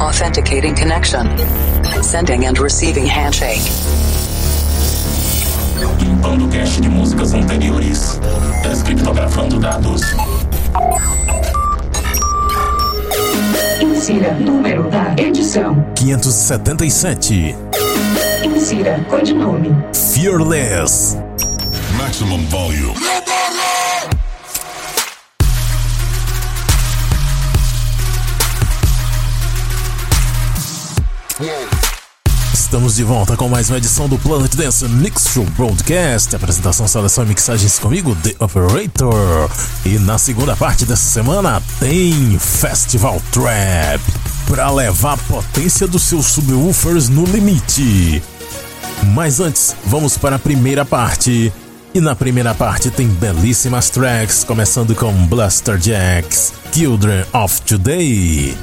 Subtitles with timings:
[0.00, 1.26] Authenticating connection.
[2.00, 3.60] Sending and receiving handshake.
[5.98, 8.20] Limpando cache de músicas anteriores.
[8.62, 10.02] Descriptografando dados.
[13.80, 17.56] Insira número da edição: 577.
[18.44, 21.16] Insira codinome: Fearless.
[21.96, 22.94] Maximum volume.
[32.52, 36.34] Estamos de volta com mais uma edição do Planet Dance Mix Show Broadcast.
[36.34, 39.48] Apresentação, seleção e mixagens comigo, The Operator.
[39.86, 44.02] E na segunda parte dessa semana tem Festival Trap
[44.48, 48.20] para levar a potência dos seus subwoofers no limite.
[49.14, 51.52] Mas antes, vamos para a primeira parte.
[51.94, 58.56] E na primeira parte tem belíssimas tracks, começando com Blaster Jacks, Children of Today.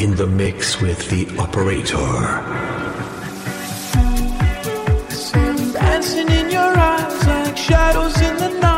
[0.00, 1.96] in the mix with the operator.
[5.74, 8.70] dancing in your eyes like shadows in the night.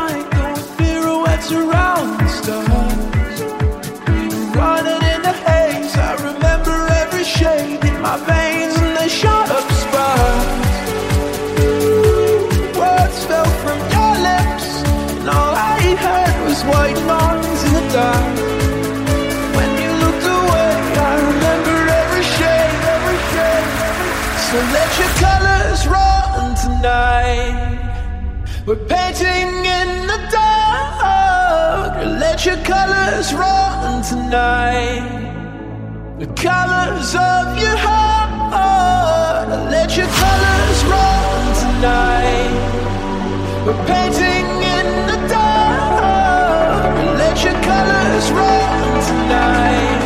[1.51, 1.82] Around.
[28.65, 31.97] We're painting in the dark.
[32.21, 35.03] Let your colors run tonight.
[36.17, 39.49] The colors of your heart.
[39.69, 42.53] Let your colors run tonight.
[43.65, 46.95] We're painting in the dark.
[47.19, 50.03] Let your colors run tonight.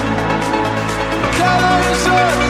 [1.21, 2.46] The colors of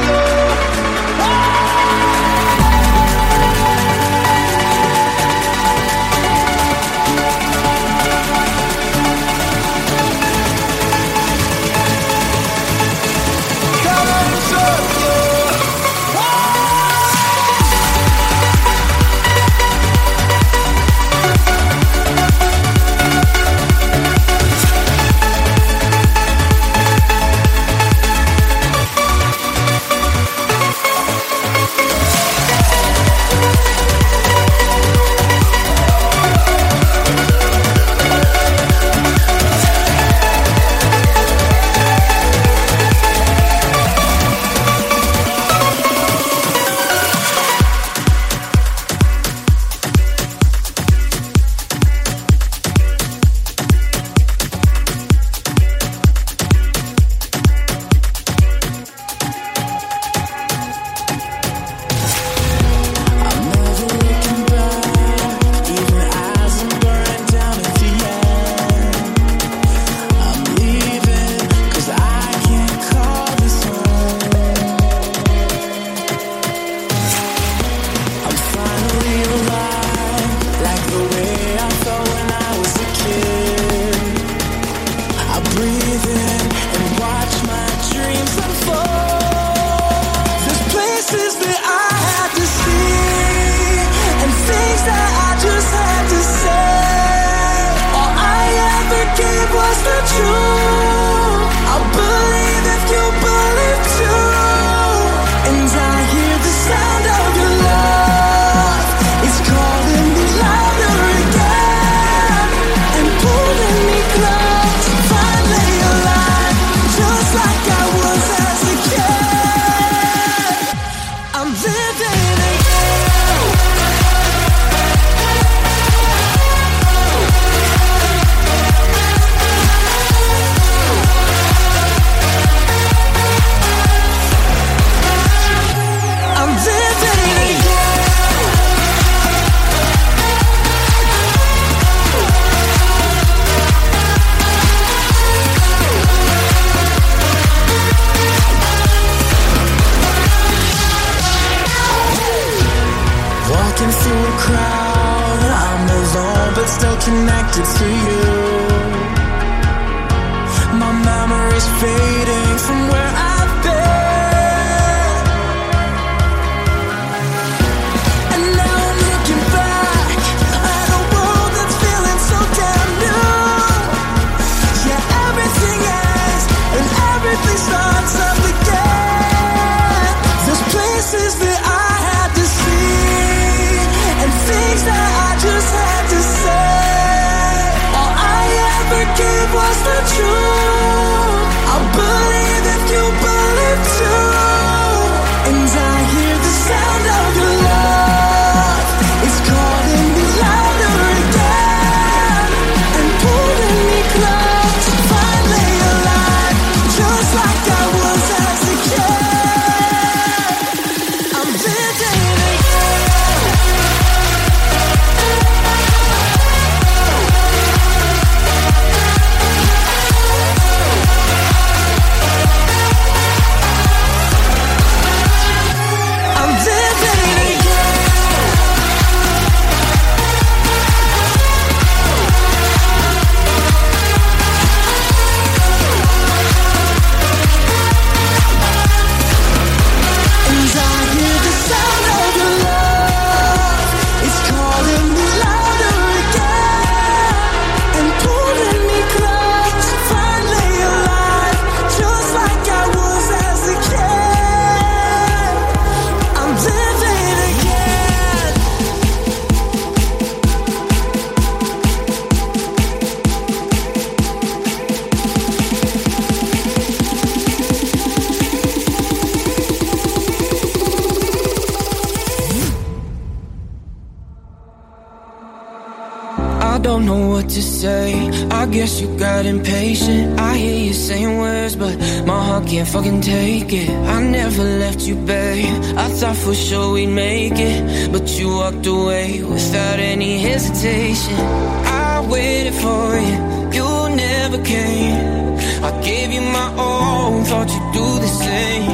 [278.99, 280.39] you got impatient.
[280.39, 283.89] I hear you saying words, but my heart can't fucking take it.
[283.89, 285.83] I never left you, babe.
[285.97, 291.35] I thought for sure we'd make it, but you walked away without any hesitation.
[291.35, 293.37] I waited for you,
[293.77, 295.57] you never came.
[295.83, 298.89] I gave you my all, thought you'd do the same.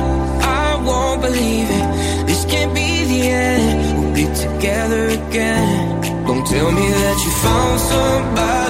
[0.65, 2.27] I won't believe it.
[2.27, 3.99] This can't be the end.
[3.99, 6.01] We'll be together again.
[6.25, 8.62] Don't tell me that you found somebody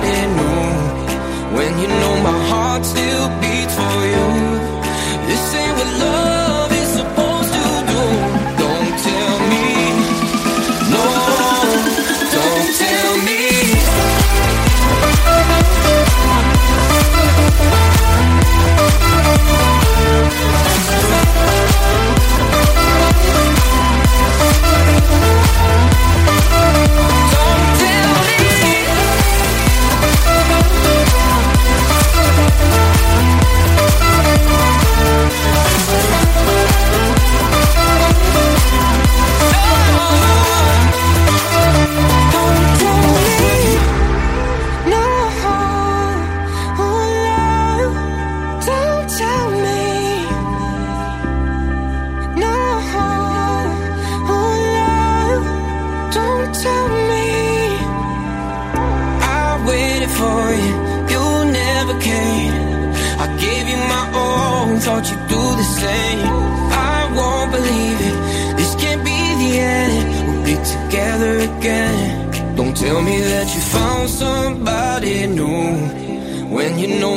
[1.53, 3.52] when you know my heart still beats.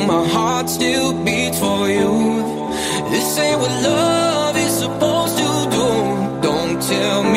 [0.07, 2.13] my heart still beats for you.
[3.11, 5.87] This ain't what love is supposed to do.
[6.41, 7.36] Don't tell me.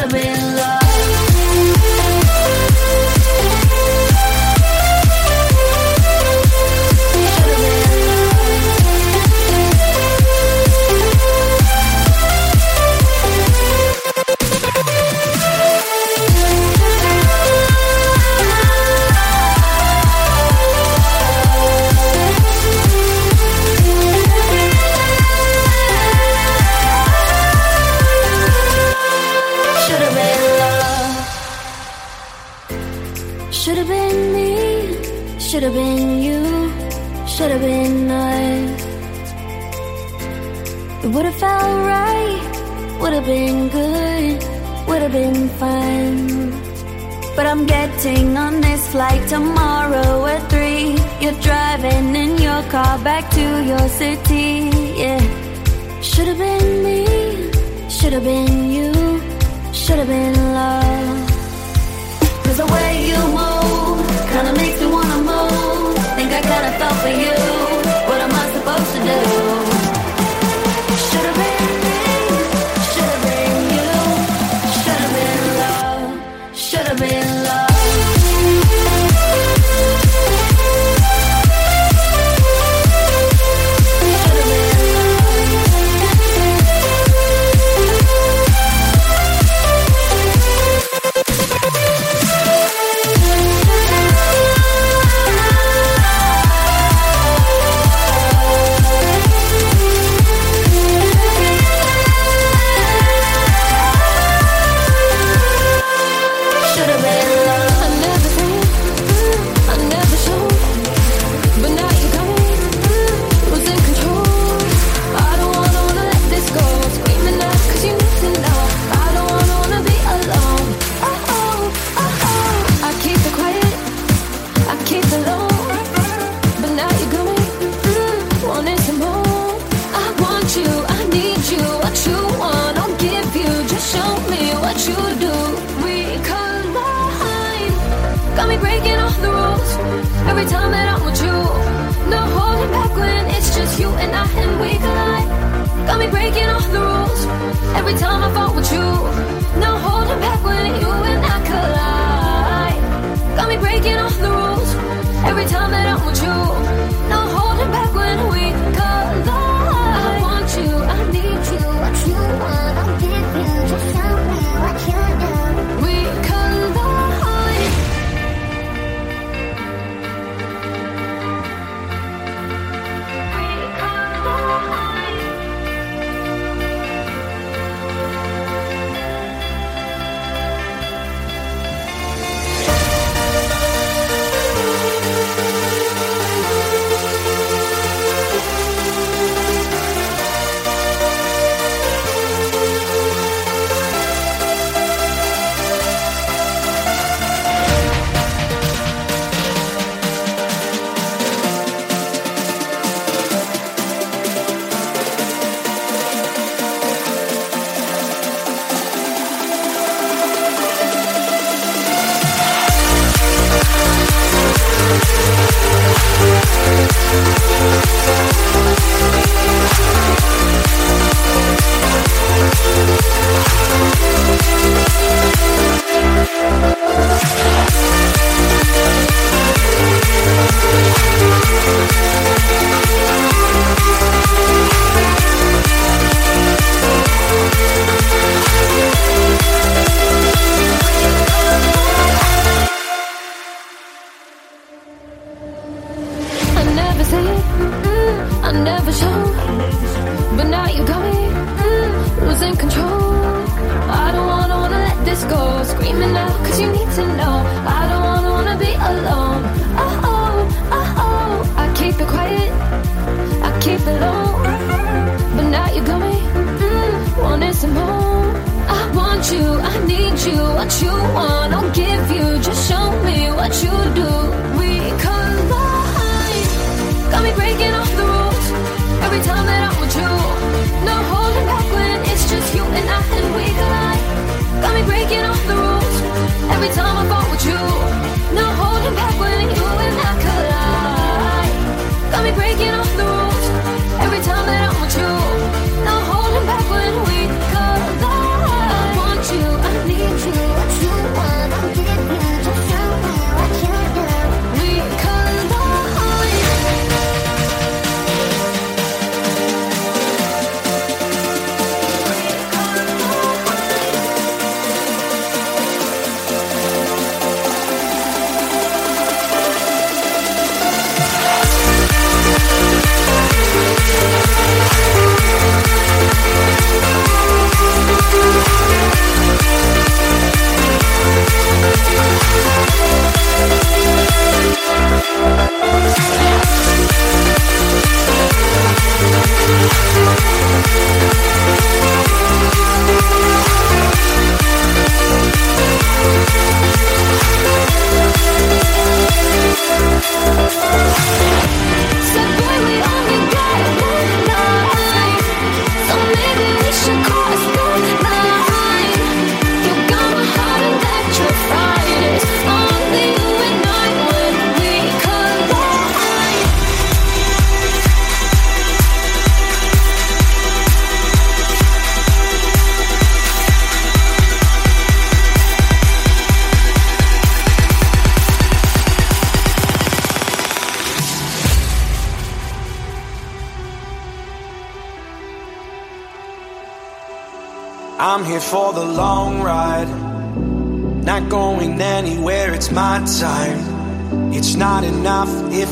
[0.00, 0.77] Love,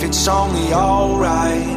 [0.07, 1.77] it's only alright.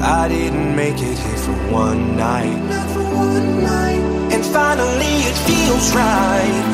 [0.00, 2.56] I didn't make it here for one night.
[2.94, 4.02] For one night.
[4.34, 6.64] And finally it feels right.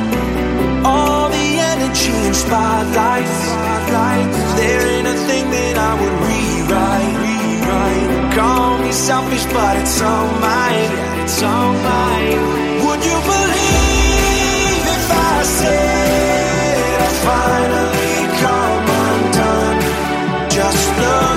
[0.85, 3.39] All the energy and spotlights.
[4.61, 8.35] There ain't a thing that I would rewrite, rewrite.
[8.39, 12.41] Call me selfish, but it's all mine, it's all mine.
[12.85, 18.04] Would you believe if I said I finally?
[21.01, 21.34] love.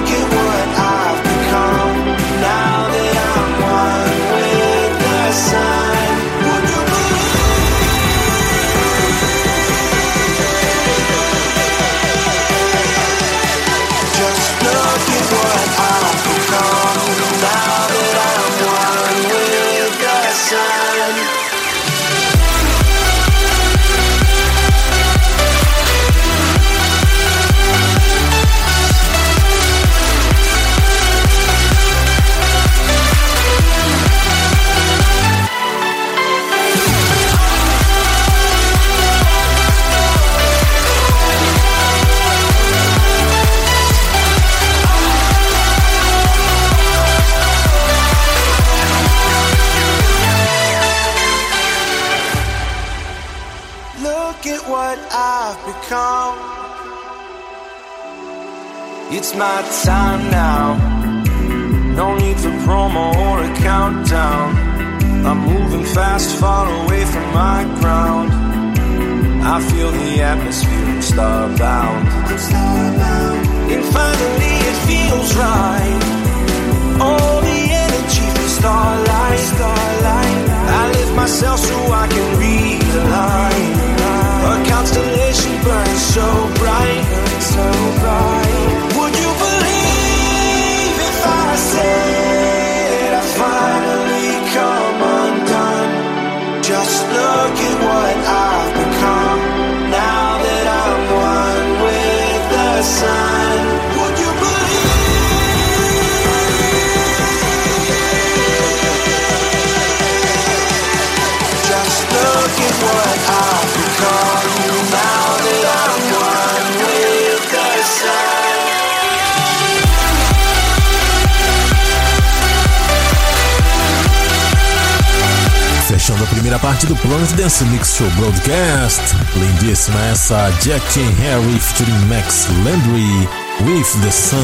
[127.98, 129.02] Show Broadcast.
[129.36, 133.28] Lindíssima essa Jack and Harry featuring Max Landry
[133.62, 134.38] with the Sun.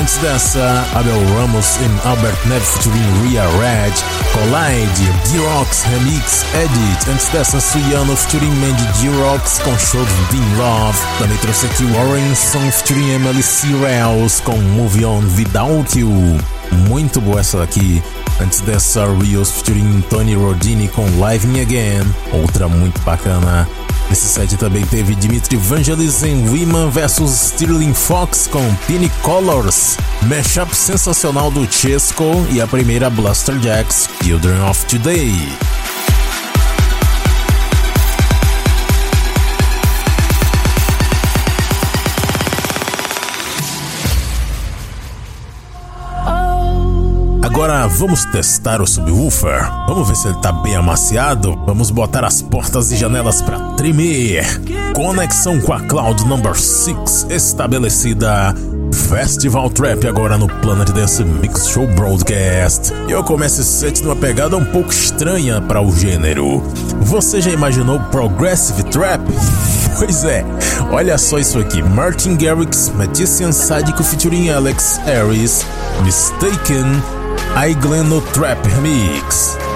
[0.00, 3.92] Antes dessa, Abel Ramos e Albert Nev featuring Ria Red,
[4.32, 7.08] Collide, D-Rocks Remix Edit.
[7.08, 10.98] Antes dessa, Suyano featuring Mandy D-Rocks com show Being Love.
[11.20, 13.68] Também trouxe aqui Warren Song featuring Emily C.
[13.76, 16.57] Rails com Move On Without You.
[16.72, 18.02] Muito boa essa daqui.
[18.40, 22.02] Antes dessa, Rios featuring Tony Rodini com Live Me Again.
[22.32, 23.68] Outra muito bacana.
[24.08, 30.74] Nesse set também teve Dimitri Vangelis em Women vs Sterling Fox com Pini Colors, mashup
[30.74, 35.36] sensacional do Chesco e a primeira Blaster Jacks Children of Today.
[47.58, 49.68] Agora vamos testar o subwoofer.
[49.88, 51.60] Vamos ver se ele tá bem amaciado.
[51.66, 54.44] Vamos botar as portas e janelas para tremer.
[54.94, 58.54] Conexão com a Cloud Number 6 estabelecida.
[58.92, 62.92] Festival Trap agora no Planet Dance Mix Show Broadcast.
[63.08, 66.62] Eu começo esse set numa pegada um pouco estranha para o gênero.
[67.00, 69.22] Você já imaginou Progressive Trap?
[69.98, 70.44] Pois é,
[70.92, 75.66] olha só isso aqui: Martin Garrix, Magician Sádico featuring Alex Harris,
[76.04, 77.02] Mistaken,
[77.54, 79.67] I Gleno Trap Remix.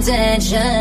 [0.00, 0.79] intention.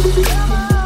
[0.00, 0.77] Come on.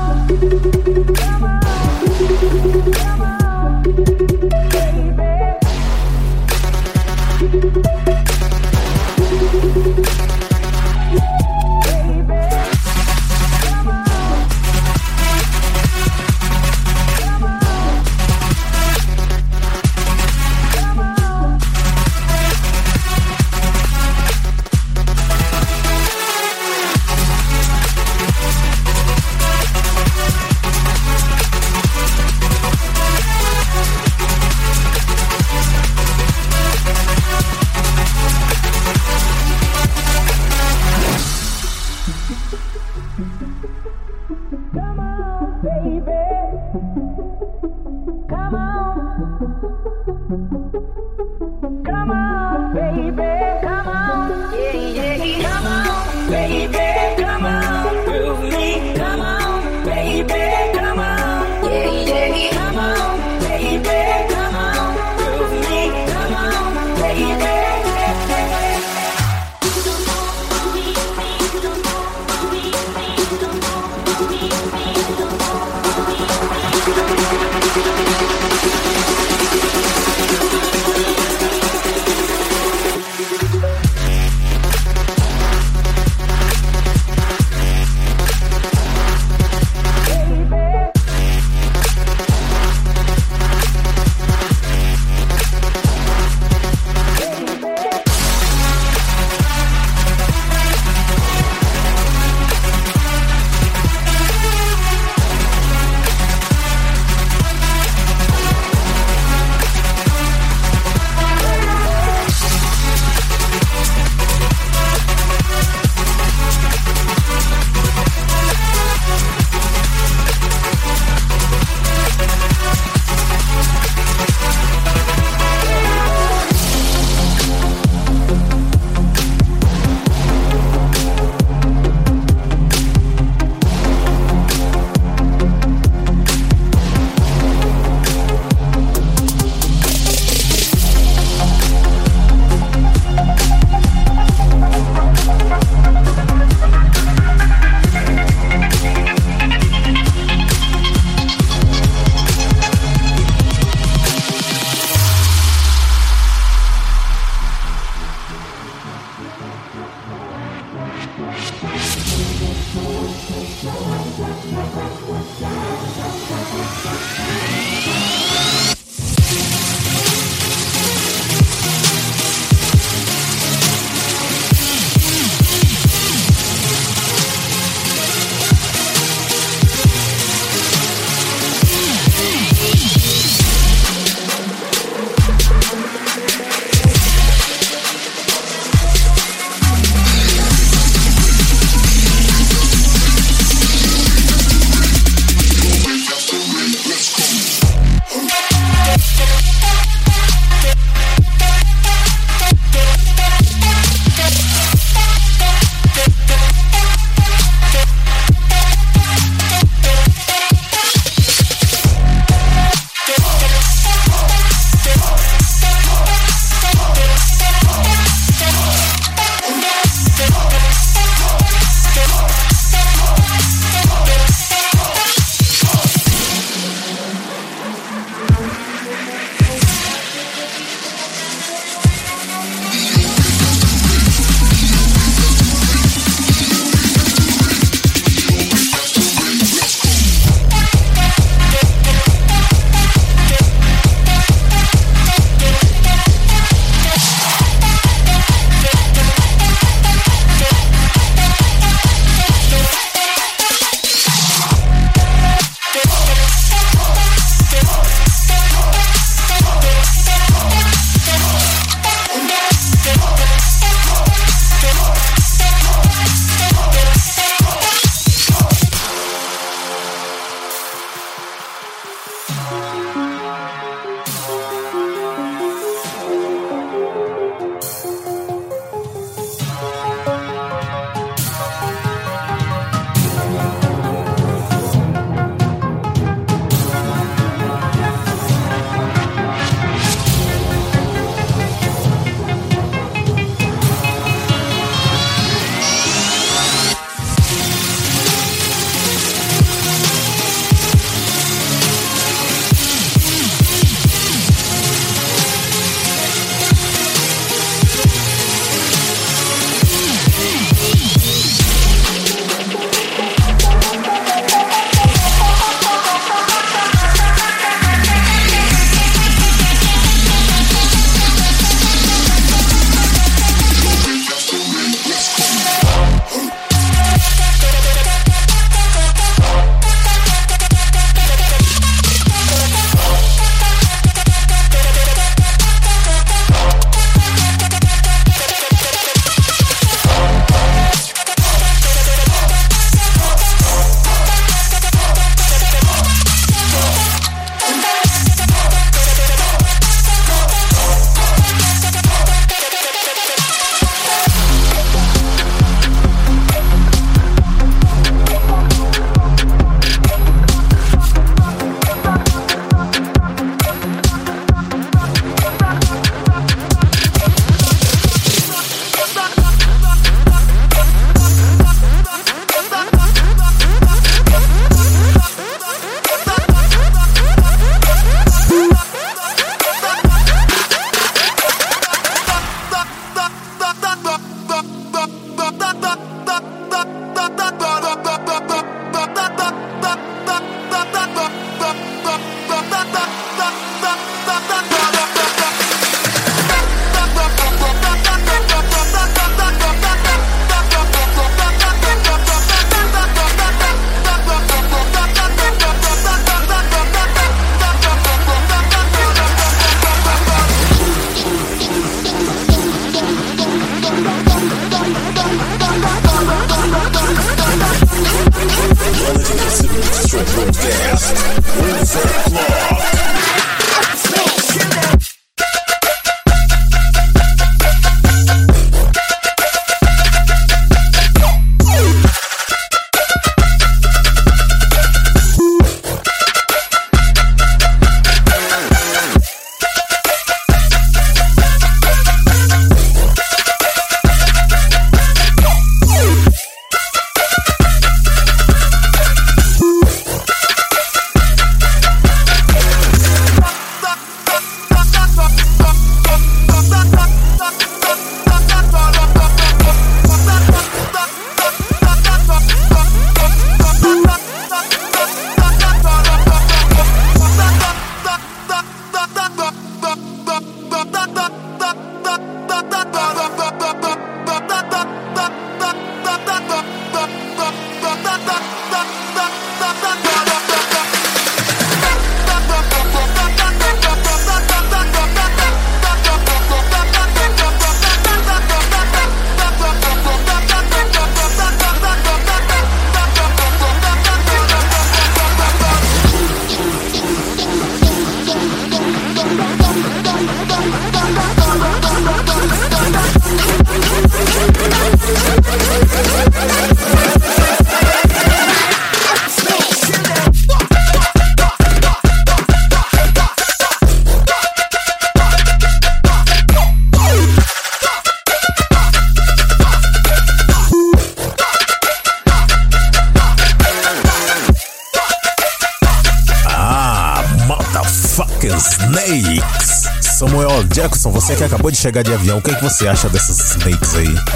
[531.42, 533.84] Acabou de chegar de avião, o que, é que você acha dessas snakes aí?
[533.84, 534.06] Snakes.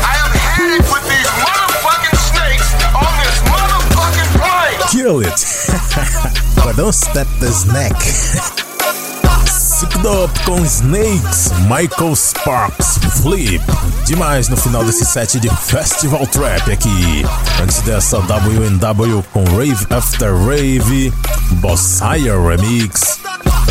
[4.93, 5.35] Kill it!
[6.63, 8.01] But don't step the snake.
[9.49, 13.61] Zipped Up com Snakes, Michael Sparks, Flip.
[14.05, 17.27] Demais no final desse set de Festival Trap aqui.
[17.61, 21.13] Antes dessa, WNW com Rave After Rave,
[21.61, 23.16] Bossire Remix.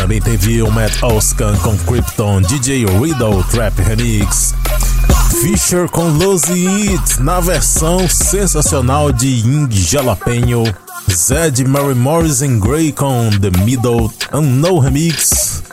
[0.06, 4.54] Também teve o Matt Oscan com Krypton, DJ Riddle Trap Remix.
[5.40, 10.62] Fisher com Losey It na versão sensacional de Ying Jalapeno.
[11.10, 15.64] Zed Mary Morrison Grey com The Middle Unknown Remix.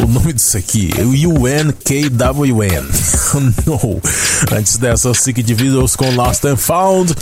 [0.00, 2.84] O nome disso aqui é UNKWN.
[3.64, 4.02] no.
[4.54, 7.14] Antes dessa, Sick Individuals com Lost and Found.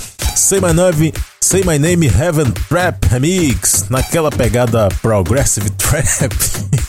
[0.60, 1.12] My Name,
[1.46, 3.88] Say My Name Heaven Trap Remix.
[3.88, 6.34] Naquela pegada Progressive Trap.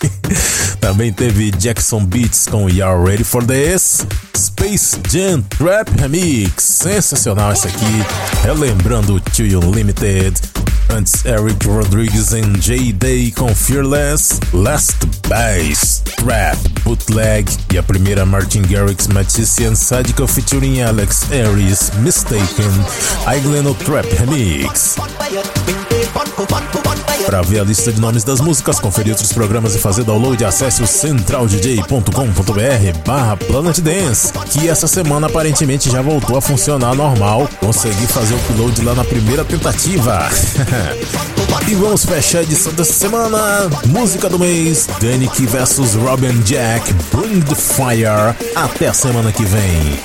[0.81, 4.03] Também teve Jackson Beats com You're Ready for This.
[4.35, 6.63] Space Jam Trap Remix.
[6.63, 8.03] Sensacional esse aqui.
[8.41, 10.56] Relembrando Too Unlimited.
[10.89, 18.61] Antes, Eric Rodriguez e J-Day com Fearless, Last Bass, Trap, Bootleg e a primeira Martin
[18.61, 22.71] Garrix Magician Sadico featuring Alex Aries, Mistaken,
[23.25, 24.95] Aigleno Trap Remix.
[27.25, 30.81] Para ver a lista de nomes das músicas, conferir outros programas e fazer download, acesse
[30.81, 37.49] o centraldj.com.br barra Planet Dance, que essa semana aparentemente já voltou a funcionar normal.
[37.59, 40.29] Consegui fazer o upload lá na primeira tentativa.
[41.67, 43.69] e vamos fechar a edição dessa semana.
[43.87, 48.35] Música do mês: Danik vs Robin Jack, Bring the Fire.
[48.55, 49.99] Até a semana que vem.